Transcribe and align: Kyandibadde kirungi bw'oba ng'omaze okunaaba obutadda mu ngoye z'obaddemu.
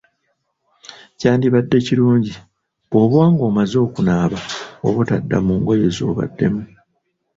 Kyandibadde 1.17 1.77
kirungi 1.87 2.33
bw'oba 2.89 3.21
ng'omaze 3.31 3.77
okunaaba 3.87 4.39
obutadda 4.87 5.37
mu 5.45 5.53
ngoye 5.59 5.87
z'obaddemu. 5.95 6.63